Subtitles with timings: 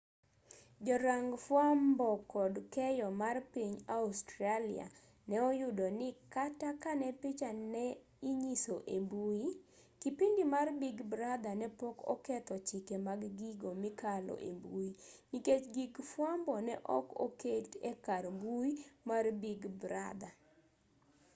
[0.87, 4.87] jorang fwambo kod keyo mar piny australia
[5.29, 7.85] ne oyudo ni kata kane picha ne
[8.29, 9.45] inyiso e mbui
[10.01, 14.89] kipindi mar big brother ne pok oketho chike mag gigo mikalo embui
[15.31, 18.71] nikech gig fwambo ne ok oket e kar mbui
[19.09, 20.33] mar big brother